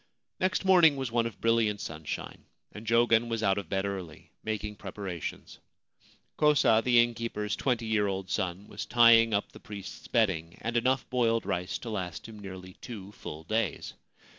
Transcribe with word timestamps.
Next 0.39 0.65
morning 0.65 0.95
was 0.95 1.11
one 1.11 1.27
of 1.27 1.39
brilliant 1.39 1.79
sunshine, 1.79 2.45
and 2.71 2.87
Jogen 2.87 3.29
was 3.29 3.43
out 3.43 3.59
of 3.59 3.69
bed 3.69 3.85
early, 3.85 4.31
making 4.43 4.77
preparations. 4.77 5.59
Kosa, 6.37 6.81
the 6.83 7.03
innkeeper's 7.03 7.55
twenty 7.55 7.85
year 7.85 8.07
old 8.07 8.27
son, 8.27 8.67
was 8.67 8.87
tying 8.87 9.31
up 9.31 9.51
the 9.51 9.59
priest's 9.59 10.07
bedding 10.07 10.57
and 10.61 10.75
enough 10.75 11.07
boiled 11.11 11.45
rice 11.45 11.77
to 11.77 11.91
last 11.91 12.27
him 12.27 12.39
nearly 12.39 12.73
two 12.81 13.11
full 13.11 13.43
days. 13.43 13.93